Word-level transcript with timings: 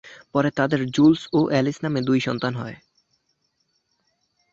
পরে 0.33 0.49
তাদের 0.51 0.81
জুলস 0.91 1.21
ও 1.33 1.39
অ্যালিস 1.47 1.77
নামে 1.83 1.99
দুই 2.01 2.19
সন্তান 2.19 2.53
হয়। 2.55 2.77